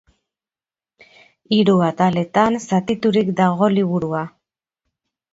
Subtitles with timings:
[1.57, 4.23] Hiru ataletan zatiturik dago liburua.